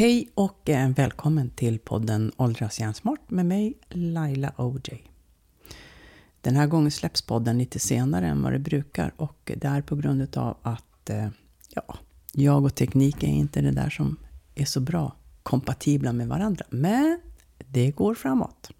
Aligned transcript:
Hej 0.00 0.28
och 0.34 0.70
eh, 0.70 0.90
välkommen 0.90 1.50
till 1.50 1.78
podden 1.78 2.32
Åldras 2.36 2.80
hjärnsmart 2.80 3.30
med 3.30 3.46
mig 3.46 3.74
Laila 3.88 4.52
OJ. 4.56 5.10
Den 6.40 6.56
här 6.56 6.66
gången 6.66 6.90
släpps 6.90 7.22
podden 7.22 7.58
lite 7.58 7.78
senare 7.78 8.26
än 8.26 8.42
vad 8.42 8.52
det 8.52 8.58
brukar 8.58 9.12
och 9.16 9.52
det 9.56 9.64
är 9.64 9.82
på 9.82 9.96
grund 9.96 10.36
av 10.36 10.56
att 10.62 11.10
eh, 11.10 11.28
ja, 11.68 11.96
jag 12.32 12.64
och 12.64 12.74
teknik 12.74 13.22
är 13.22 13.28
inte 13.28 13.60
det 13.60 13.70
där 13.70 13.90
som 13.90 14.16
är 14.54 14.64
så 14.64 14.80
bra 14.80 15.16
kompatibla 15.42 16.12
med 16.12 16.28
varandra. 16.28 16.64
Men 16.70 17.20
det 17.58 17.90
går 17.90 18.14
framåt. 18.14 18.70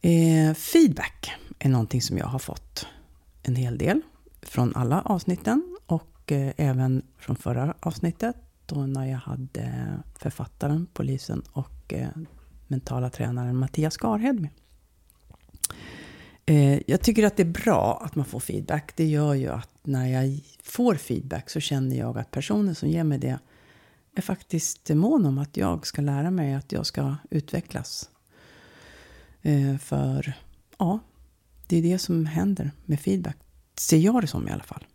Eh, 0.00 0.54
feedback 0.54 1.30
är 1.58 1.68
någonting 1.68 2.02
som 2.02 2.18
jag 2.18 2.26
har 2.26 2.38
fått 2.38 2.86
en 3.42 3.56
hel 3.56 3.78
del 3.78 4.00
från 4.42 4.76
alla 4.76 5.00
avsnitten 5.00 5.76
och 5.86 6.32
eh, 6.32 6.52
även 6.56 7.02
från 7.18 7.36
förra 7.36 7.74
avsnittet 7.80 8.36
då 8.74 8.86
när 8.86 9.06
jag 9.06 9.18
hade 9.18 9.60
eh, 9.60 10.18
författaren, 10.18 10.86
polisen 10.92 11.42
och 11.52 11.92
eh, 11.92 12.08
mentala 12.66 13.10
tränaren 13.10 13.56
Mattias 13.56 13.96
Garhed 13.96 14.40
med. 14.40 14.50
Eh, 16.46 16.80
jag 16.86 17.00
tycker 17.00 17.26
att 17.26 17.36
det 17.36 17.42
är 17.42 17.64
bra 17.64 18.02
att 18.04 18.14
man 18.14 18.24
får 18.24 18.40
feedback. 18.40 18.96
Det 18.96 19.04
gör 19.04 19.34
ju 19.34 19.48
att 19.48 19.70
när 19.82 20.06
jag 20.06 20.40
får 20.62 20.94
feedback 20.94 21.50
så 21.50 21.60
känner 21.60 21.96
jag 21.96 22.18
att 22.18 22.30
personen 22.30 22.74
som 22.74 22.88
ger 22.88 23.04
mig 23.04 23.18
det 23.18 23.38
är 24.14 24.22
faktiskt 24.22 24.88
mån 24.88 25.26
om 25.26 25.38
att 25.38 25.56
jag 25.56 25.86
ska 25.86 26.02
lära 26.02 26.30
mig, 26.30 26.54
att 26.54 26.72
jag 26.72 26.86
ska 26.86 27.16
utvecklas. 27.30 28.10
Eh, 29.42 29.76
för 29.76 30.32
ja, 30.78 30.98
det 31.66 31.76
är 31.76 31.82
det 31.82 31.98
som 31.98 32.26
händer 32.26 32.70
med 32.84 33.00
feedback. 33.00 33.36
Ser 33.76 33.98
jag 33.98 34.20
det 34.20 34.26
som 34.26 34.48
i 34.48 34.50
alla 34.50 34.62
fall. 34.62 34.86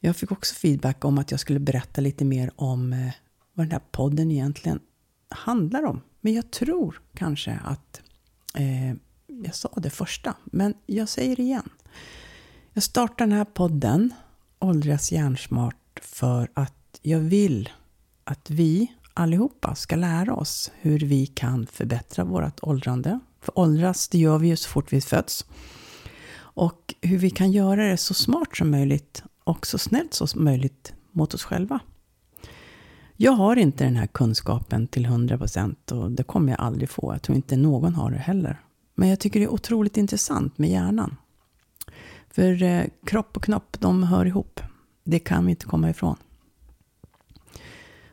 Jag 0.00 0.16
fick 0.16 0.32
också 0.32 0.54
feedback 0.54 1.04
om 1.04 1.18
att 1.18 1.30
jag 1.30 1.40
skulle 1.40 1.60
berätta 1.60 2.00
lite 2.00 2.24
mer 2.24 2.50
om 2.56 2.92
eh, 2.92 3.12
vad 3.52 3.66
den 3.66 3.72
här 3.72 3.82
podden 3.90 4.30
egentligen 4.30 4.80
handlar 5.28 5.84
om. 5.84 6.00
Men 6.20 6.34
jag 6.34 6.50
tror 6.50 7.00
kanske 7.14 7.60
att 7.64 8.00
eh, 8.54 8.90
jag 9.44 9.54
sa 9.54 9.72
det 9.76 9.90
första, 9.90 10.34
men 10.44 10.74
jag 10.86 11.08
säger 11.08 11.36
det 11.36 11.42
igen. 11.42 11.68
Jag 12.72 12.82
startar 12.82 13.26
den 13.26 13.36
här 13.36 13.44
podden, 13.44 14.14
Åldras 14.58 15.12
hjärnsmart, 15.12 16.00
för 16.02 16.50
att 16.54 17.00
jag 17.02 17.18
vill 17.18 17.68
att 18.24 18.50
vi 18.50 18.92
allihopa 19.14 19.74
ska 19.74 19.96
lära 19.96 20.34
oss 20.34 20.70
hur 20.80 20.98
vi 20.98 21.26
kan 21.26 21.66
förbättra 21.66 22.24
vårt 22.24 22.58
åldrande. 22.62 23.20
För 23.40 23.58
åldras, 23.58 24.08
det 24.08 24.18
gör 24.18 24.38
vi 24.38 24.48
ju 24.48 24.56
så 24.56 24.68
fort 24.68 24.92
vi 24.92 25.00
föds. 25.00 25.46
Och 26.38 26.94
hur 27.00 27.18
vi 27.18 27.30
kan 27.30 27.52
göra 27.52 27.84
det 27.90 27.96
så 27.96 28.14
smart 28.14 28.56
som 28.56 28.70
möjligt 28.70 29.22
och 29.48 29.66
så 29.66 29.78
snällt 29.78 30.14
som 30.14 30.44
möjligt 30.44 30.92
mot 31.12 31.34
oss 31.34 31.44
själva. 31.44 31.80
Jag 33.16 33.32
har 33.32 33.56
inte 33.56 33.84
den 33.84 33.96
här 33.96 34.06
kunskapen 34.06 34.86
till 34.86 35.06
100% 35.06 35.92
och 35.92 36.10
det 36.10 36.22
kommer 36.22 36.52
jag 36.52 36.60
aldrig 36.60 36.90
få. 36.90 37.12
Jag 37.14 37.22
tror 37.22 37.36
inte 37.36 37.56
någon 37.56 37.94
har 37.94 38.10
det 38.10 38.18
heller. 38.18 38.60
Men 38.94 39.08
jag 39.08 39.20
tycker 39.20 39.40
det 39.40 39.46
är 39.46 39.52
otroligt 39.52 39.96
intressant 39.96 40.58
med 40.58 40.70
hjärnan. 40.70 41.16
För 42.30 42.62
eh, 42.62 42.84
kropp 43.06 43.36
och 43.36 43.42
knopp, 43.42 43.76
de 43.80 44.02
hör 44.02 44.26
ihop. 44.26 44.60
Det 45.04 45.18
kan 45.18 45.46
vi 45.46 45.50
inte 45.50 45.66
komma 45.66 45.90
ifrån. 45.90 46.16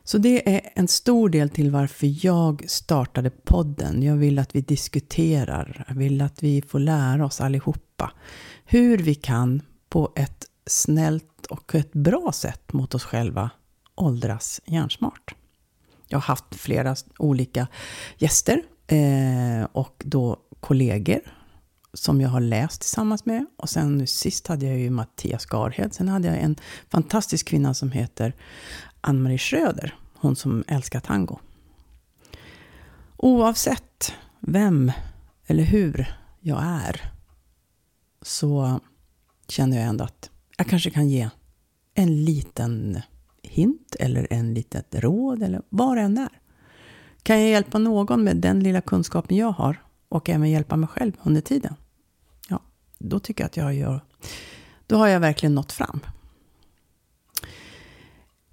Så 0.04 0.18
det 0.18 0.56
är 0.56 0.60
en 0.74 0.88
stor 0.88 1.28
del 1.28 1.50
till 1.50 1.70
varför 1.70 2.26
jag 2.26 2.64
startade 2.68 3.30
podden. 3.30 4.02
Jag 4.02 4.16
vill 4.16 4.38
att 4.38 4.56
vi 4.56 4.60
diskuterar, 4.60 5.84
jag 5.88 5.94
vill 5.94 6.20
att 6.20 6.42
vi 6.42 6.62
får 6.62 6.78
lära 6.78 7.26
oss 7.26 7.40
allihopa 7.40 8.12
hur 8.64 8.98
vi 8.98 9.14
kan 9.14 9.62
på 9.88 10.12
ett 10.16 10.45
snällt 10.66 11.46
och 11.50 11.74
ett 11.74 11.92
bra 11.92 12.32
sätt 12.32 12.72
mot 12.72 12.94
oss 12.94 13.04
själva 13.04 13.50
åldras 13.94 14.60
hjärnsmart. 14.64 15.34
Jag 16.08 16.18
har 16.18 16.22
haft 16.22 16.54
flera 16.54 16.96
olika 17.18 17.66
gäster 18.18 18.62
eh, 18.86 19.68
och 19.72 20.02
då 20.06 20.36
kollegor 20.60 21.20
som 21.92 22.20
jag 22.20 22.28
har 22.28 22.40
läst 22.40 22.80
tillsammans 22.80 23.24
med. 23.24 23.46
Och 23.56 23.70
sen 23.70 23.98
nu 23.98 24.06
sist 24.06 24.46
hade 24.46 24.66
jag 24.66 24.78
ju 24.78 24.90
Mattias 24.90 25.46
Garhed. 25.46 25.94
Sen 25.94 26.08
hade 26.08 26.28
jag 26.28 26.38
en 26.38 26.56
fantastisk 26.88 27.48
kvinna 27.48 27.74
som 27.74 27.92
heter 27.92 28.32
Ann-Marie 29.00 29.38
Schröder. 29.38 29.94
Hon 30.14 30.36
som 30.36 30.64
älskar 30.66 31.00
tango. 31.00 31.38
Oavsett 33.16 34.12
vem 34.40 34.92
eller 35.46 35.64
hur 35.64 36.16
jag 36.40 36.62
är 36.62 37.12
så 38.22 38.80
känner 39.48 39.76
jag 39.76 39.86
ändå 39.86 40.04
att 40.04 40.30
jag 40.56 40.66
kanske 40.66 40.90
kan 40.90 41.08
ge 41.08 41.28
en 41.94 42.24
liten 42.24 43.00
hint 43.42 43.96
eller 43.98 44.26
en 44.30 44.54
litet 44.54 44.94
råd 44.94 45.42
eller 45.42 45.62
vad 45.68 45.96
det 45.96 46.02
än 46.02 46.18
är. 46.18 46.40
Kan 47.22 47.40
jag 47.40 47.50
hjälpa 47.50 47.78
någon 47.78 48.24
med 48.24 48.36
den 48.36 48.60
lilla 48.60 48.80
kunskapen 48.80 49.36
jag 49.36 49.50
har 49.50 49.82
och 50.08 50.28
även 50.28 50.50
hjälpa 50.50 50.76
mig 50.76 50.88
själv 50.88 51.12
under 51.22 51.40
tiden? 51.40 51.74
Ja, 52.48 52.60
då 52.98 53.20
tycker 53.20 53.44
jag 53.44 53.46
att 53.46 53.56
jag 53.56 53.74
gör... 53.74 54.00
Då 54.86 54.96
har 54.96 55.08
jag 55.08 55.20
verkligen 55.20 55.54
nått 55.54 55.72
fram. 55.72 56.00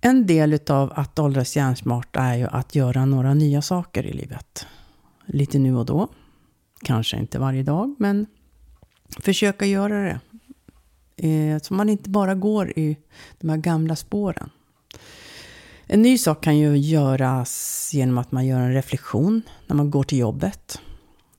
En 0.02 0.26
del 0.26 0.60
av 0.70 0.94
att 0.96 1.20
åldras 1.20 1.56
hjärnsmart 1.56 2.16
är 2.16 2.36
ju 2.36 2.48
att 2.48 2.76
göra 2.76 3.06
några 3.06 3.34
nya 3.34 3.62
saker 3.62 4.06
i 4.06 4.14
livet. 4.14 4.68
Lite 5.26 5.60
nu 5.60 5.76
och 5.76 5.86
då. 5.86 6.08
Kanske 6.82 7.18
inte 7.18 7.40
varje 7.40 7.64
dag, 7.64 7.96
men 8.00 8.26
försöka 9.20 9.66
göra 9.66 10.02
det 10.04 10.20
Eh, 11.16 11.60
så 11.62 11.74
man 11.74 11.90
inte 11.90 12.10
bara 12.10 12.36
går 12.36 12.70
i 12.70 12.98
de 13.40 13.50
här 13.50 13.58
gamla 13.58 13.96
spåren. 13.96 14.50
En 15.86 16.02
ny 16.02 16.18
sak 16.18 16.44
kan 16.44 16.58
ju 16.58 16.78
göras 16.78 17.90
genom 17.94 18.18
att 18.18 18.32
man 18.32 18.46
gör 18.46 18.60
en 18.60 18.74
reflektion 18.74 19.42
när 19.68 19.76
man 19.76 19.92
går 19.92 20.04
till 20.04 20.18
jobbet. 20.18 20.82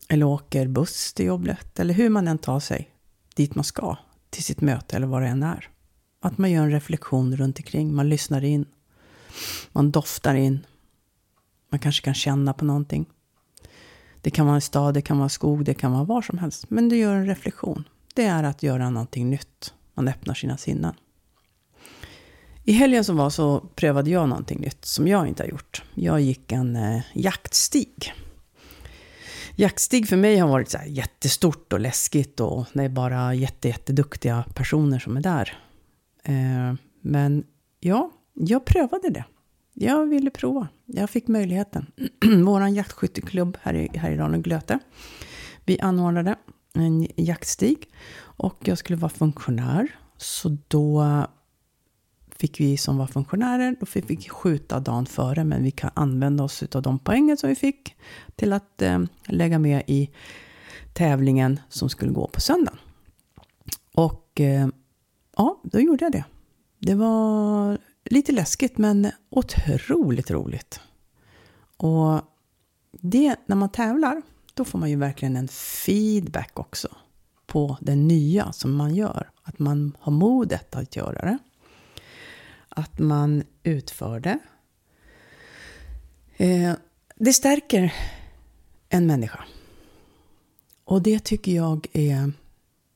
Eller 0.09 0.27
åker 0.27 0.67
buss 0.69 1.13
till 1.13 1.27
jobbet. 1.27 1.79
Eller 1.81 1.95
hur 1.95 2.09
man 2.09 2.29
än 2.29 2.39
tar 2.39 2.61
sig 2.61 2.91
dit 3.35 3.55
man 3.55 3.65
ska. 3.65 3.97
Till 4.31 4.45
sitt 4.45 4.61
möte 4.61 4.97
eller 4.97 5.07
vad 5.07 5.23
det 5.23 5.29
än 5.29 5.43
är. 5.43 5.69
Att 6.21 6.39
man 6.39 6.51
gör 6.51 6.63
en 6.63 6.71
reflektion 6.71 7.37
runt 7.37 7.59
omkring. 7.59 7.95
Man 7.95 8.09
lyssnar 8.09 8.45
in. 8.45 8.67
Man 9.73 9.91
doftar 9.91 10.35
in. 10.35 10.67
Man 11.71 11.79
kanske 11.79 12.05
kan 12.05 12.15
känna 12.15 12.53
på 12.53 12.65
någonting. 12.65 13.07
Det 14.21 14.31
kan 14.31 14.47
vara 14.47 14.55
en 14.55 14.61
stad, 14.61 14.95
det 14.95 15.03
kan 15.03 15.19
vara 15.19 15.29
skog, 15.29 15.65
det 15.65 15.75
kan 15.75 15.93
vara 15.93 16.05
var 16.05 16.23
som 16.23 16.39
helst. 16.39 16.71
Men 16.71 16.89
du 16.89 16.97
gör 16.97 17.15
en 17.15 17.27
reflektion 17.27 17.85
det 18.15 18.25
är 18.25 18.43
att 18.43 18.63
göra 18.63 18.91
någonting 18.91 19.31
nytt. 19.31 19.75
Man 19.95 20.09
öppnar 20.09 20.35
sina 20.35 20.57
sinnen. 20.57 20.95
I 22.65 22.73
helgen 22.73 23.05
som 23.05 23.17
var 23.17 23.31
så 23.31 23.61
prövade 23.61 24.11
jag 24.11 24.29
någonting 24.29 24.61
nytt 24.61 24.85
som 24.85 25.09
jag 25.09 25.29
inte 25.29 25.43
har 25.43 25.49
gjort. 25.49 25.83
Jag 25.95 26.21
gick 26.21 26.53
en 26.53 26.77
eh, 26.77 27.03
jaktstig. 27.13 28.13
Jaktstig 29.57 30.09
för 30.09 30.17
mig 30.17 30.39
har 30.39 30.49
varit 30.49 30.71
så 30.71 30.79
jättestort 30.87 31.73
och 31.73 31.81
läskigt 31.81 32.41
och 32.41 32.67
det 32.73 32.83
är 32.83 32.89
bara 32.89 33.35
jätte, 33.35 33.69
jätteduktiga 33.69 34.45
personer 34.55 34.99
som 34.99 35.17
är 35.17 35.21
där. 35.21 35.59
Eh, 36.23 36.75
men 37.01 37.45
ja, 37.81 38.11
jag 38.35 38.65
prövade 38.65 39.11
det. 39.11 39.25
Jag 39.75 40.07
ville 40.07 40.31
prova. 40.31 40.69
Jag 40.87 41.11
fick 41.11 41.29
möjligheten. 41.29 41.87
Vår 42.45 42.69
jaktskytteklubb 42.69 43.59
här 43.63 43.75
i 43.75 43.99
Härjedalen, 43.99 44.43
Glöte. 44.43 44.79
Vi 45.65 45.81
anordnade 45.81 46.37
en 46.75 47.07
jaktstig. 47.17 47.89
Och 48.17 48.59
jag 48.65 48.79
skulle 48.79 48.97
vara 48.97 49.11
funktionär. 49.11 49.89
Så 50.17 50.57
då 50.69 51.05
fick 52.37 52.61
vi 52.61 52.77
som 52.77 52.99
var 52.99 53.07
funktionärer, 53.07 53.77
då 53.81 53.87
fick 53.87 54.11
vi 54.11 54.17
skjuta 54.17 54.81
dagen 54.81 55.07
före. 55.07 55.45
Men 55.45 55.63
vi 55.63 55.71
kan 55.71 55.91
använda 55.95 56.45
oss 56.45 56.63
av 56.63 56.83
de 56.83 56.99
poängen 56.99 57.37
som 57.37 57.49
vi 57.49 57.55
fick 57.55 57.97
till 58.37 58.53
att 58.53 58.83
eh, 58.83 59.01
lägga 59.27 59.59
med 59.59 59.83
i 59.87 60.11
tävlingen 60.93 61.61
som 61.69 61.89
skulle 61.89 62.13
gå 62.13 62.29
på 62.29 62.41
söndagen. 62.41 62.79
Och 63.95 64.41
eh, 64.41 64.69
ja, 65.37 65.61
då 65.63 65.81
gjorde 65.81 66.05
jag 66.05 66.13
det. 66.13 66.25
Det 66.79 66.95
var 66.95 67.79
lite 68.05 68.33
läskigt 68.33 68.79
men 68.79 69.11
otroligt 69.31 70.31
roligt. 70.31 70.81
Och 71.77 72.21
det, 72.93 73.37
när 73.47 73.57
man 73.57 73.69
tävlar, 73.69 74.23
då 74.55 74.65
får 74.65 74.79
man 74.79 74.91
ju 74.91 74.97
verkligen 74.97 75.37
en 75.37 75.49
feedback 75.49 76.51
också 76.55 76.89
på 77.47 77.77
det 77.81 77.97
nya 77.97 78.53
som 78.53 78.77
man 78.77 78.95
gör. 78.95 79.31
Att 79.43 79.59
man 79.59 79.97
har 80.01 80.13
modet 80.13 80.77
att 80.77 80.97
göra 80.97 81.25
det. 81.25 81.39
Att 82.69 82.99
man 82.99 83.45
utför 83.63 84.21
det. 84.21 84.39
Eh, 86.37 86.75
det 87.17 87.33
stärker 87.33 87.95
en 88.89 89.07
människa. 89.07 89.45
Och 90.85 91.03
det 91.03 91.25
tycker 91.25 91.53
jag 91.53 91.87
är 91.93 92.33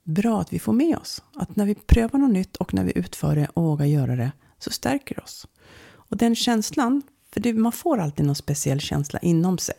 bra 0.04 0.40
att 0.40 0.52
vi 0.52 0.58
får 0.58 0.72
med 0.72 0.96
oss. 0.96 1.22
Att 1.34 1.56
när 1.56 1.66
vi 1.66 1.74
prövar 1.74 2.18
något 2.18 2.30
nytt 2.30 2.56
och 2.56 2.74
när 2.74 2.84
vi 2.84 2.92
utför 2.98 3.36
det 3.36 3.48
och 3.54 3.62
vågar 3.62 3.86
göra 3.86 4.16
det 4.16 4.32
så 4.58 4.70
stärker 4.70 5.14
det 5.14 5.20
oss. 5.20 5.46
Och 5.80 6.16
den 6.16 6.36
känslan, 6.36 7.02
för 7.38 7.42
det, 7.42 7.54
man 7.54 7.72
får 7.72 7.98
alltid 7.98 8.26
någon 8.26 8.34
speciell 8.34 8.80
känsla 8.80 9.18
inom 9.18 9.58
sig. 9.58 9.74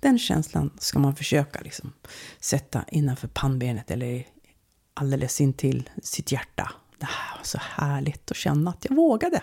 Den 0.00 0.18
känslan 0.18 0.70
ska 0.78 0.98
man 0.98 1.16
försöka 1.16 1.60
liksom 1.60 1.92
sätta 2.40 2.84
innanför 2.88 3.28
pannbenet 3.28 3.90
eller 3.90 4.26
alldeles 4.94 5.40
intill 5.40 5.90
sitt 6.02 6.32
hjärta. 6.32 6.72
Det 6.98 7.06
här 7.06 7.36
var 7.36 7.44
så 7.44 7.58
härligt 7.60 8.30
att 8.30 8.36
känna 8.36 8.70
att 8.70 8.84
jag 8.88 8.96
vågade. 8.96 9.42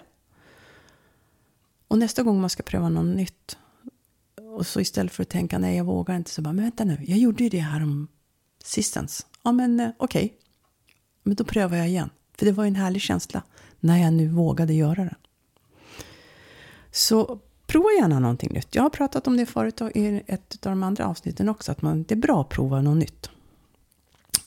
Och 1.88 1.98
nästa 1.98 2.24
gång 2.24 2.42
man 2.42 2.50
ska 2.50 2.64
pröva 2.64 2.90
något 2.90 3.16
nytt. 3.16 3.58
Och 4.58 4.68
så 4.68 4.80
istället 4.80 5.14
för 5.14 5.24
att 5.24 5.30
tänka 5.30 5.58
nej 5.58 5.78
jag 5.78 5.86
vågar 5.86 6.16
inte 6.16 6.32
så 6.32 6.42
bara, 6.42 6.54
men 6.54 6.64
vänta 6.64 6.84
nu, 6.84 6.98
jag 7.08 7.18
gjorde 7.18 7.44
ju 7.44 7.50
det 7.50 7.60
här 7.60 7.84
om 7.84 8.08
sistens. 8.64 9.26
Ja 9.44 9.52
men 9.52 9.80
eh, 9.80 9.90
okej, 9.98 10.26
okay. 10.26 10.38
men 11.24 11.36
då 11.36 11.44
prövar 11.44 11.78
jag 11.78 11.88
igen. 11.88 12.10
För 12.38 12.46
det 12.46 12.52
var 12.52 12.64
ju 12.64 12.68
en 12.68 12.76
härlig 12.76 13.02
känsla 13.02 13.44
när 13.80 13.98
jag 13.98 14.14
nu 14.14 14.28
vågade 14.28 14.74
göra 14.74 15.04
det. 15.04 15.16
Så 16.92 17.40
prova 17.72 17.90
gärna 18.00 18.20
någonting 18.20 18.54
nytt. 18.54 18.76
Jag 18.76 18.84
har 18.84 18.90
pratat 18.90 19.28
om 19.28 19.38
det 19.38 19.46
förut 19.46 19.82
i 19.96 20.22
ett 20.28 20.66
av 20.66 20.72
de 20.72 20.84
andra 20.84 21.06
avsnitten 21.06 21.50
också, 21.50 21.72
att 21.72 21.82
man, 21.82 22.04
det 22.04 22.14
är 22.14 22.20
bra 22.20 22.42
att 22.42 22.50
prova 22.50 22.82
något 22.82 22.98
nytt. 22.98 23.30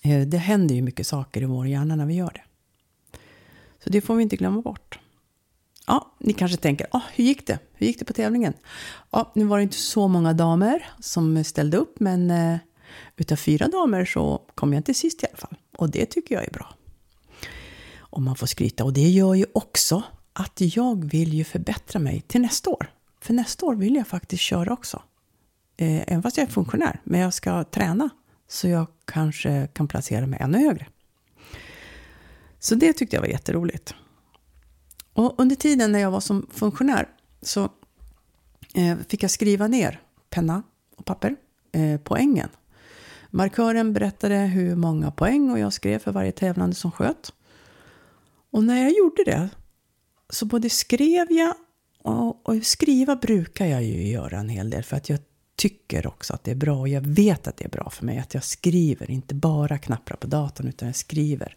Eh, 0.03 0.21
det 0.21 0.39
händer 0.39 0.75
ju 0.75 0.83
mycket 0.83 1.07
saker 1.07 1.43
i 1.43 1.45
vår 1.45 1.67
hjärna 1.67 1.97
när 1.97 2.07
vi 2.07 2.15
gör 2.15 2.31
det. 2.35 2.43
Så 3.85 3.91
det 3.91 4.01
får 4.01 4.15
vi 4.15 4.23
inte 4.23 4.37
glömma 4.37 4.61
bort. 4.61 4.99
Ja, 5.87 6.15
ni 6.21 6.33
kanske 6.33 6.57
tänker, 6.57 6.87
ah, 6.91 7.03
hur 7.15 7.25
gick 7.25 7.47
det? 7.47 7.59
Hur 7.73 7.87
gick 7.87 7.99
det 7.99 8.05
på 8.05 8.13
tävlingen? 8.13 8.55
Ja, 9.11 9.33
nu 9.35 9.45
var 9.45 9.57
det 9.57 9.63
inte 9.63 9.77
så 9.77 10.09
många 10.09 10.33
damer 10.33 10.87
som 11.01 11.45
ställde 11.45 11.77
upp, 11.77 12.01
men 12.01 12.31
eh, 12.31 12.57
utav 13.17 13.37
fyra 13.37 13.69
damer 13.69 14.05
så 14.05 14.43
kom 14.55 14.73
jag 14.73 14.81
inte 14.81 14.95
sist 14.95 15.23
i 15.23 15.27
alla 15.27 15.37
fall. 15.37 15.57
Och 15.77 15.91
det 15.91 16.07
tycker 16.07 16.35
jag 16.35 16.45
är 16.45 16.51
bra. 16.51 16.75
Om 17.99 18.25
man 18.25 18.37
får 18.37 18.47
skryta. 18.47 18.85
Och 18.85 18.93
det 18.93 19.09
gör 19.09 19.35
ju 19.35 19.47
också 19.53 20.03
att 20.33 20.61
jag 20.61 21.05
vill 21.05 21.35
ju 21.35 21.45
förbättra 21.45 21.99
mig 21.99 22.21
till 22.21 22.41
nästa 22.41 22.71
år. 22.71 22.94
För 23.25 23.35
nästa 23.35 23.67
år 23.67 23.75
vill 23.75 23.95
jag 23.95 24.07
faktiskt 24.07 24.43
köra 24.43 24.73
också. 24.73 25.03
Eh, 25.77 26.13
även 26.13 26.23
fast 26.23 26.37
jag 26.37 26.47
är 26.47 26.53
funktionär. 26.53 27.01
Men 27.05 27.21
jag 27.21 27.35
ska 27.35 27.65
träna 27.65 28.11
så 28.49 28.69
jag 28.69 28.87
kanske 29.05 29.69
kan 29.73 29.89
placera 29.89 30.27
mig 30.27 30.39
ännu 30.43 30.59
högre. 30.59 30.87
Så 32.59 32.75
det 32.75 32.93
tyckte 32.93 33.17
jag 33.17 33.21
var 33.21 33.29
jätteroligt. 33.29 33.95
Och 35.13 35.35
under 35.41 35.57
tiden 35.57 35.93
när 35.93 35.99
jag 35.99 36.11
var 36.11 36.21
som 36.21 36.47
funktionär 36.51 37.09
så 37.43 37.69
eh, 38.75 38.99
fick 39.09 39.23
jag 39.23 39.31
skriva 39.31 39.67
ner 39.67 40.01
penna 40.31 40.63
och 40.97 41.05
papper 41.05 41.37
eh, 41.73 42.01
poängen. 42.05 42.49
Markören 43.31 43.93
berättade 43.93 44.37
hur 44.37 44.77
många 44.77 45.11
poäng 45.11 45.51
och 45.51 45.59
jag 45.59 45.73
skrev 45.73 45.99
för 45.99 46.13
varje 46.13 46.33
tävlande 46.33 46.77
som 46.77 46.93
sköt. 46.93 47.33
Och 48.51 48.65
när 48.65 48.83
jag 48.83 48.93
gjorde 48.93 49.25
det 49.25 49.49
så 50.31 50.47
både 50.47 50.71
skrev 50.71 51.33
jag 51.33 51.55
och, 52.05 52.49
och 52.49 52.65
skriva 52.65 53.17
brukar 53.17 53.67
jag 53.67 53.85
ju 53.85 54.09
göra 54.09 54.39
en 54.39 54.49
hel 54.49 54.71
del 54.71 54.83
för 54.83 54.97
att 54.97 55.09
jag 55.09 55.19
tycker 55.57 56.07
också 56.07 56.35
att 56.35 56.45
det 56.45 56.51
är 56.51 56.55
bra 56.55 56.81
och 56.81 56.89
jag 56.89 57.01
vet 57.01 57.47
att 57.47 57.57
det 57.57 57.65
är 57.65 57.69
bra 57.69 57.91
för 57.91 58.05
mig 58.05 58.19
att 58.19 58.35
jag 58.35 58.45
skriver, 58.45 59.11
inte 59.11 59.35
bara 59.35 59.79
knappar 59.79 60.17
på 60.17 60.27
datorn 60.27 60.69
utan 60.69 60.89
jag 60.89 60.97
skriver. 60.97 61.57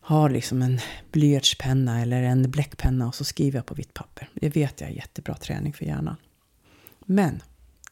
Har 0.00 0.30
liksom 0.30 0.62
en 0.62 0.80
blyertspenna 1.12 2.00
eller 2.00 2.22
en 2.22 2.50
bläckpenna 2.50 3.08
och 3.08 3.14
så 3.14 3.24
skriver 3.24 3.58
jag 3.58 3.66
på 3.66 3.74
vitt 3.74 3.94
papper. 3.94 4.28
Det 4.34 4.48
vet 4.48 4.80
jag 4.80 4.90
är 4.90 4.94
jättebra 4.94 5.34
träning 5.34 5.72
för 5.72 5.84
hjärnan. 5.84 6.16
Men 6.98 7.42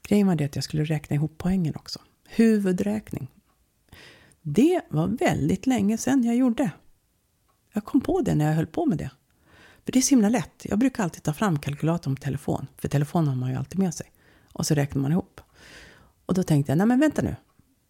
grejen 0.08 0.26
var 0.26 0.34
det 0.34 0.44
att 0.44 0.54
jag 0.54 0.64
skulle 0.64 0.84
räkna 0.84 1.16
ihop 1.16 1.34
poängen 1.38 1.76
också. 1.76 2.00
Huvudräkning. 2.28 3.28
Det 4.42 4.80
var 4.88 5.08
väldigt 5.08 5.66
länge 5.66 5.98
sedan 5.98 6.24
jag 6.24 6.36
gjorde. 6.36 6.70
Jag 7.72 7.84
kom 7.84 8.00
på 8.00 8.20
det 8.20 8.34
när 8.34 8.46
jag 8.46 8.54
höll 8.54 8.66
på 8.66 8.86
med 8.86 8.98
det. 8.98 9.10
För 9.86 9.92
det 9.92 9.98
är 9.98 10.02
så 10.02 10.10
himla 10.10 10.28
lätt. 10.28 10.62
Jag 10.64 10.78
brukar 10.78 11.04
alltid 11.04 11.22
ta 11.22 11.32
fram 11.32 11.58
kalkylatorn 11.58 12.16
på 12.16 12.22
telefon. 12.22 12.66
För 12.78 12.88
telefon 12.88 13.28
har 13.28 13.34
man 13.34 13.50
ju 13.50 13.56
alltid 13.56 13.78
med 13.78 13.94
sig. 13.94 14.12
Och 14.52 14.66
så 14.66 14.74
räknar 14.74 15.02
man 15.02 15.12
ihop. 15.12 15.40
Och 16.26 16.34
då 16.34 16.42
tänkte 16.42 16.72
jag, 16.72 16.78
nej 16.78 16.86
men 16.86 17.00
vänta 17.00 17.22
nu. 17.22 17.36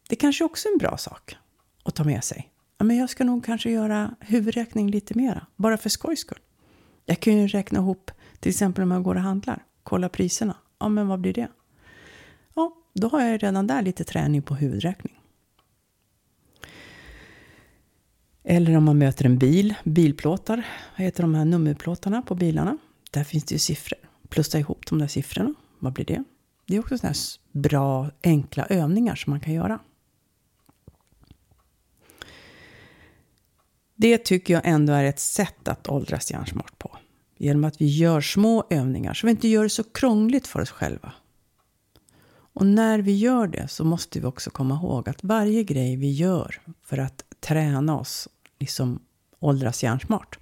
Det 0.08 0.16
kanske 0.16 0.44
också 0.44 0.68
är 0.68 0.72
en 0.72 0.78
bra 0.78 0.96
sak 0.96 1.36
att 1.84 1.94
ta 1.94 2.04
med 2.04 2.24
sig. 2.24 2.50
Ja, 2.78 2.84
men 2.84 2.96
jag 2.96 3.10
ska 3.10 3.24
nog 3.24 3.44
kanske 3.44 3.70
göra 3.70 4.14
huvudräkning 4.20 4.90
lite 4.90 5.18
mera. 5.18 5.46
Bara 5.56 5.76
för 5.76 5.88
skojs 5.88 6.20
skull. 6.20 6.38
Jag 7.04 7.20
kan 7.20 7.36
ju 7.36 7.46
räkna 7.46 7.78
ihop, 7.78 8.10
till 8.40 8.50
exempel 8.50 8.82
om 8.82 8.90
jag 8.90 9.02
går 9.02 9.14
och 9.14 9.20
handlar. 9.20 9.64
Kolla 9.82 10.08
priserna. 10.08 10.56
Ja, 10.78 10.88
men 10.88 11.08
vad 11.08 11.20
blir 11.20 11.32
det? 11.32 11.48
Ja, 12.54 12.76
då 12.94 13.08
har 13.08 13.20
jag 13.20 13.42
redan 13.42 13.66
där 13.66 13.82
lite 13.82 14.04
träning 14.04 14.42
på 14.42 14.54
huvudräkning. 14.54 15.20
Eller 18.48 18.76
om 18.76 18.84
man 18.84 18.98
möter 18.98 19.26
en 19.26 19.38
bil, 19.38 19.74
bilplåtar, 19.84 20.66
vad 20.96 21.04
heter 21.04 21.22
de 21.22 21.34
här 21.34 21.44
nummerplåtarna 21.44 22.22
på 22.22 22.34
bilarna? 22.34 22.78
Där 23.10 23.24
finns 23.24 23.44
det 23.44 23.54
ju 23.54 23.58
siffror. 23.58 23.98
Plussa 24.28 24.58
ihop 24.58 24.86
de 24.86 24.98
där 24.98 25.06
siffrorna, 25.06 25.54
vad 25.78 25.92
blir 25.92 26.04
det? 26.04 26.24
Det 26.66 26.76
är 26.76 26.80
också 26.80 26.98
sådana 26.98 27.14
här 27.14 27.60
bra, 27.60 28.10
enkla 28.22 28.66
övningar 28.66 29.14
som 29.14 29.30
man 29.30 29.40
kan 29.40 29.54
göra. 29.54 29.78
Det 33.96 34.18
tycker 34.18 34.54
jag 34.54 34.62
ändå 34.64 34.92
är 34.92 35.04
ett 35.04 35.20
sätt 35.20 35.68
att 35.68 35.88
åldras 35.88 36.30
hjärnsmart 36.30 36.78
på. 36.78 36.96
Genom 37.36 37.64
att 37.64 37.80
vi 37.80 37.86
gör 37.86 38.20
små 38.20 38.64
övningar 38.70 39.14
så 39.14 39.26
vi 39.26 39.30
inte 39.30 39.48
gör 39.48 39.62
det 39.62 39.70
så 39.70 39.84
krångligt 39.84 40.46
för 40.46 40.60
oss 40.60 40.70
själva. 40.70 41.12
Och 42.28 42.66
när 42.66 42.98
vi 42.98 43.16
gör 43.16 43.46
det 43.46 43.68
så 43.68 43.84
måste 43.84 44.20
vi 44.20 44.26
också 44.26 44.50
komma 44.50 44.74
ihåg 44.74 45.08
att 45.08 45.24
varje 45.24 45.62
grej 45.64 45.96
vi 45.96 46.10
gör 46.10 46.60
för 46.82 46.98
att 46.98 47.24
träna 47.40 47.98
oss 47.98 48.28
liksom 48.58 49.00
åldras 49.38 49.82
hjärnsmart. 49.82 50.38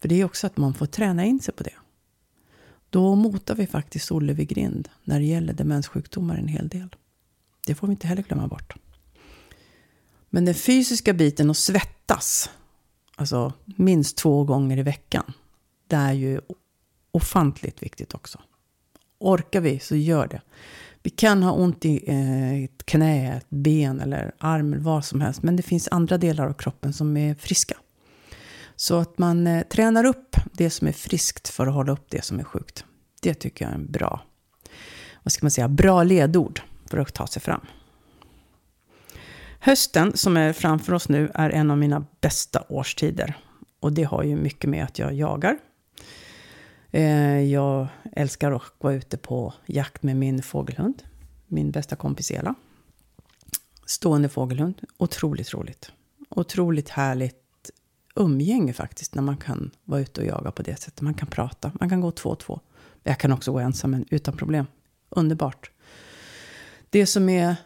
För 0.00 0.08
det 0.08 0.20
är 0.20 0.24
också 0.24 0.46
att 0.46 0.56
man 0.56 0.74
får 0.74 0.86
träna 0.86 1.24
in 1.24 1.40
sig 1.40 1.54
på 1.54 1.62
det. 1.62 1.74
Då 2.90 3.14
motar 3.14 3.54
vi 3.54 3.66
faktiskt 3.66 4.12
Olle 4.12 4.32
vid 4.32 4.48
grind 4.48 4.88
när 5.04 5.18
det 5.18 5.26
gäller 5.26 5.52
demenssjukdomar 5.52 6.36
en 6.36 6.48
hel 6.48 6.68
del. 6.68 6.96
Det 7.66 7.74
får 7.74 7.86
vi 7.86 7.90
inte 7.90 8.06
heller 8.06 8.22
glömma 8.22 8.46
bort. 8.46 8.74
Men 10.30 10.44
den 10.44 10.54
fysiska 10.54 11.12
biten 11.12 11.50
att 11.50 11.56
svettas, 11.56 12.50
alltså 13.16 13.52
minst 13.64 14.16
två 14.16 14.44
gånger 14.44 14.76
i 14.78 14.82
veckan, 14.82 15.32
det 15.86 15.96
är 15.96 16.12
ju 16.12 16.40
ofantligt 17.10 17.82
viktigt 17.82 18.14
också. 18.14 18.40
Orkar 19.18 19.60
vi 19.60 19.78
så 19.78 19.96
gör 19.96 20.26
det. 20.26 20.40
Vi 21.02 21.10
kan 21.10 21.42
ha 21.42 21.52
ont 21.52 21.84
i 21.84 22.04
eh, 22.06 22.64
ett 22.64 22.86
knä, 22.86 23.36
ett 23.36 23.50
ben 23.50 24.00
eller 24.00 24.32
arm 24.38 24.72
eller 24.72 24.82
vad 24.82 25.04
som 25.04 25.20
helst. 25.20 25.42
Men 25.42 25.56
det 25.56 25.62
finns 25.62 25.88
andra 25.90 26.18
delar 26.18 26.46
av 26.46 26.52
kroppen 26.52 26.92
som 26.92 27.16
är 27.16 27.34
friska. 27.34 27.76
Så 28.76 28.98
att 28.98 29.18
man 29.18 29.46
eh, 29.46 29.62
tränar 29.62 30.04
upp 30.04 30.36
det 30.52 30.70
som 30.70 30.88
är 30.88 30.92
friskt 30.92 31.48
för 31.48 31.66
att 31.66 31.74
hålla 31.74 31.92
upp 31.92 32.06
det 32.08 32.24
som 32.24 32.40
är 32.40 32.44
sjukt. 32.44 32.84
Det 33.22 33.34
tycker 33.34 33.64
jag 33.64 33.72
är 33.72 33.78
en 33.78 33.90
bra, 33.90 34.22
vad 35.22 35.32
ska 35.32 35.44
man 35.44 35.50
säga, 35.50 35.68
bra 35.68 36.02
ledord 36.02 36.60
för 36.90 36.98
att 36.98 37.14
ta 37.14 37.26
sig 37.26 37.42
fram. 37.42 37.60
Hösten 39.60 40.16
som 40.16 40.36
är 40.36 40.52
framför 40.52 40.92
oss 40.92 41.08
nu 41.08 41.30
är 41.34 41.50
en 41.50 41.70
av 41.70 41.78
mina 41.78 42.04
bästa 42.20 42.64
årstider. 42.68 43.34
Och 43.80 43.92
det 43.92 44.02
har 44.02 44.22
ju 44.22 44.36
mycket 44.36 44.70
med 44.70 44.84
att 44.84 44.98
jag 44.98 45.14
jagar. 45.14 45.58
Eh, 46.90 47.40
jag 47.40 47.88
älskar 48.12 48.52
att 48.52 48.62
vara 48.78 48.94
ute 48.94 49.16
på 49.16 49.54
jakt 49.66 50.02
med 50.02 50.16
min 50.16 50.42
fågelhund. 50.42 51.02
Min 51.46 51.70
bästa 51.70 51.96
kompis 51.96 52.30
Ela. 52.30 52.54
Stående 53.86 54.28
fågelhund. 54.28 54.80
Otroligt 54.96 55.54
roligt. 55.54 55.92
Otroligt 56.28 56.88
härligt 56.88 57.70
umgänge 58.14 58.72
faktiskt 58.72 59.14
när 59.14 59.22
man 59.22 59.36
kan 59.36 59.70
vara 59.84 60.00
ute 60.00 60.20
och 60.20 60.26
jaga 60.26 60.50
på 60.50 60.62
det 60.62 60.80
sättet. 60.80 61.00
Man 61.00 61.14
kan 61.14 61.28
prata, 61.28 61.72
man 61.80 61.88
kan 61.88 62.00
gå 62.00 62.10
två 62.10 62.28
och 62.28 62.38
två. 62.38 62.60
Jag 63.02 63.18
kan 63.18 63.32
också 63.32 63.52
gå 63.52 63.58
ensam, 63.58 63.90
men 63.90 64.04
utan 64.10 64.36
problem. 64.36 64.66
Underbart. 65.08 65.70
Det 66.90 67.06
som 67.06 67.28
är 67.28 67.56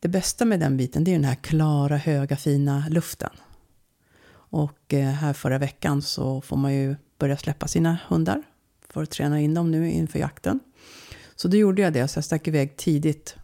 det 0.00 0.08
bästa 0.08 0.44
med 0.44 0.60
den 0.60 0.76
biten, 0.76 1.04
det 1.04 1.10
är 1.10 1.12
den 1.12 1.24
här 1.24 1.34
klara, 1.34 1.96
höga, 1.96 2.36
fina 2.36 2.84
luften. 2.90 3.30
Och 4.32 4.94
eh, 4.94 5.08
här 5.08 5.32
förra 5.32 5.58
veckan 5.58 6.02
så 6.02 6.40
får 6.40 6.56
man 6.56 6.74
ju 6.74 6.96
börja 7.18 7.36
släppa 7.36 7.68
sina 7.68 7.98
hundar 8.08 8.42
för 8.92 9.02
att 9.02 9.10
träna 9.10 9.40
in 9.40 9.54
dem 9.54 9.70
nu 9.70 9.90
inför 9.90 10.18
jakten. 10.18 10.60
Så 11.36 11.48
då 11.48 11.56
gjorde 11.56 11.82
jag 11.82 11.92
det, 11.92 12.08
så 12.08 12.18
jag 12.18 12.24
stack 12.24 12.48
iväg 12.48 12.76
tidigt 12.76 13.36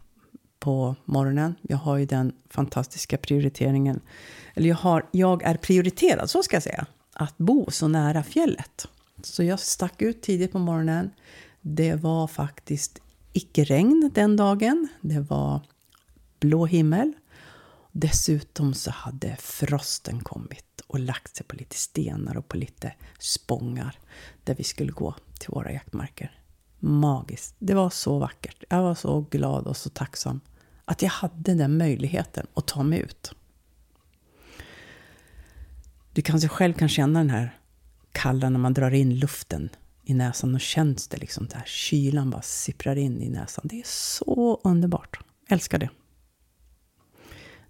på 0.59 0.95
morgonen. 1.05 1.55
Jag 1.61 1.77
har 1.77 1.97
ju 1.97 2.05
den 2.05 2.33
fantastiska 2.49 3.17
prioriteringen, 3.17 4.01
eller 4.55 4.69
jag, 4.69 4.75
har, 4.75 5.05
jag 5.11 5.43
är 5.43 5.57
prioriterad, 5.57 6.29
så 6.29 6.43
ska 6.43 6.55
jag 6.55 6.63
säga, 6.63 6.85
att 7.13 7.37
bo 7.37 7.71
så 7.71 7.87
nära 7.87 8.23
fjället. 8.23 8.87
Så 9.23 9.43
jag 9.43 9.59
stack 9.59 10.01
ut 10.01 10.21
tidigt 10.21 10.51
på 10.51 10.59
morgonen. 10.59 11.11
Det 11.61 11.95
var 11.95 12.27
faktiskt 12.27 13.01
icke 13.33 13.63
regn 13.63 14.11
den 14.13 14.35
dagen. 14.35 14.87
Det 15.01 15.19
var 15.19 15.61
blå 16.39 16.65
himmel. 16.65 17.13
Dessutom 17.99 18.73
så 18.73 18.91
hade 18.91 19.35
frosten 19.35 20.19
kommit 20.19 20.81
och 20.87 20.99
lagt 20.99 21.35
sig 21.35 21.45
på 21.45 21.55
lite 21.55 21.75
stenar 21.75 22.37
och 22.37 22.47
på 22.47 22.57
lite 22.57 22.93
spångar 23.19 23.99
där 24.43 24.55
vi 24.55 24.63
skulle 24.63 24.91
gå 24.91 25.15
till 25.39 25.49
våra 25.49 25.71
jaktmarker. 25.71 26.39
Magiskt. 26.79 27.55
Det 27.59 27.73
var 27.73 27.89
så 27.89 28.19
vackert. 28.19 28.63
Jag 28.69 28.83
var 28.83 28.95
så 28.95 29.21
glad 29.21 29.67
och 29.67 29.77
så 29.77 29.89
tacksam 29.89 30.41
att 30.85 31.01
jag 31.01 31.09
hade 31.09 31.53
den 31.53 31.77
möjligheten 31.77 32.47
att 32.53 32.67
ta 32.67 32.83
mig 32.83 32.99
ut. 32.99 33.31
Du 36.13 36.21
kanske 36.21 36.47
själv 36.47 36.73
kan 36.73 36.89
känna 36.89 37.19
den 37.19 37.29
här 37.29 37.57
kalla 38.11 38.49
när 38.49 38.59
man 38.59 38.73
drar 38.73 38.91
in 38.91 39.19
luften 39.19 39.69
i 40.03 40.13
näsan 40.13 40.55
och 40.55 40.61
känns 40.61 41.07
det 41.07 41.17
liksom 41.17 41.47
där 41.47 41.63
kylan 41.65 42.29
bara 42.29 42.41
sipprar 42.41 42.95
in 42.95 43.21
i 43.21 43.29
näsan. 43.29 43.65
Det 43.67 43.79
är 43.79 43.87
så 43.87 44.61
underbart. 44.63 45.19
Älskar 45.49 45.79
det. 45.79 45.89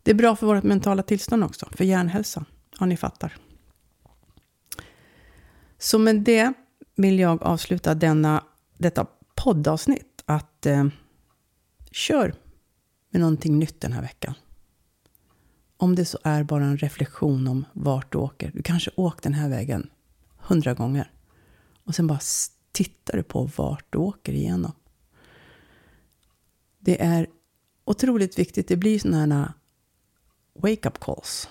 Det 0.08 0.12
är 0.12 0.16
bra 0.16 0.36
för 0.36 0.48
vårt 0.48 0.64
mentala 0.64 1.04
tillstånd 1.04 1.44
också, 1.44 1.70
för 1.72 1.84
hjärnhälsan. 1.84 2.46
Ja, 2.80 2.86
ni 2.86 2.98
fattar. 2.98 3.38
Så 5.78 6.00
med 6.00 6.16
det 6.16 6.54
vill 6.96 7.20
jag 7.20 7.44
avsluta 7.44 7.96
denna, 7.96 8.44
detta 8.78 9.06
poddavsnitt 9.36 10.24
att 10.26 10.66
eh, 10.66 10.88
kör 11.92 12.36
med 13.10 13.22
någonting 13.22 13.60
nytt 13.60 13.82
den 13.82 13.94
här 13.94 14.02
veckan. 14.02 14.34
Om 15.78 15.96
det 15.96 16.06
så 16.06 16.18
är 16.24 16.44
bara 16.44 16.66
en 16.66 16.78
reflektion 16.78 17.48
om 17.48 17.66
vart 17.74 18.12
du 18.12 18.18
åker. 18.18 18.52
Du 18.54 18.64
kanske 18.64 18.92
åkt 18.96 19.24
den 19.24 19.34
här 19.34 19.50
vägen 19.50 19.90
hundra 20.38 20.74
gånger. 20.74 21.12
Och 21.84 21.96
sen 21.96 22.08
bara 22.08 22.20
tittar 22.72 23.18
du 23.18 23.24
på 23.24 23.50
vart 23.56 23.86
du 23.90 23.98
åker 23.98 24.34
igenom. 24.34 24.72
Det 26.80 27.02
är 27.02 27.28
otroligt 27.86 28.40
viktigt. 28.40 28.68
Det 28.68 28.76
blir 28.76 29.00
sådana 29.00 29.36
här 29.36 29.54
wake-up 30.58 31.00
calls. 31.00 31.50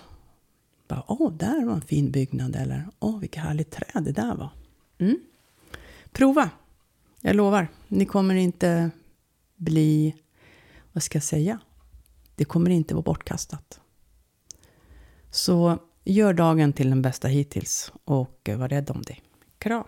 Bara, 0.87 1.03
åh, 1.07 1.31
där 1.33 1.65
var 1.65 1.73
en 1.73 1.81
fin 1.81 2.11
byggnad. 2.11 2.55
Eller, 2.55 2.87
åh, 2.99 3.19
vilket 3.19 3.43
härligt 3.43 3.71
träd 3.71 4.03
det 4.03 4.11
där 4.11 4.35
var. 4.35 4.49
Mm. 4.97 5.19
Prova. 6.11 6.49
Jag 7.21 7.35
lovar, 7.35 7.67
ni 7.87 8.05
kommer 8.05 8.35
inte 8.35 8.91
bli, 9.55 10.15
vad 10.93 11.03
ska 11.03 11.15
jag 11.15 11.23
säga? 11.23 11.59
Det 12.35 12.45
kommer 12.45 12.69
inte 12.69 12.93
vara 12.93 13.03
bortkastat. 13.03 13.79
Så 15.31 15.79
gör 16.03 16.33
dagen 16.33 16.73
till 16.73 16.89
den 16.89 17.01
bästa 17.01 17.27
hittills 17.27 17.91
och 18.03 18.49
var 18.57 18.69
rädd 18.69 18.89
om 18.89 19.01
dig. 19.01 19.21
Kram! 19.57 19.83